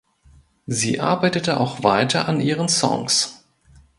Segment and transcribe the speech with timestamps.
[0.65, 3.43] Sie arbeitete auch weiter an ihren Songs.